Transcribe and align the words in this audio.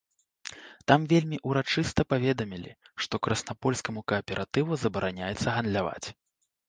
Там 0.91 1.01
вельмі 1.11 1.37
ўрачыста 1.51 2.01
паведамілі, 2.13 2.71
што 3.07 3.21
краснапольскаму 3.27 4.03
кааператыву 4.13 4.71
забараняецца 4.85 5.47
гандляваць. 5.59 6.07